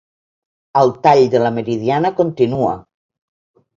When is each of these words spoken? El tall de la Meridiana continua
El 0.81 0.93
tall 1.03 1.21
de 1.35 1.41
la 1.45 1.53
Meridiana 1.59 2.13
continua 2.21 2.73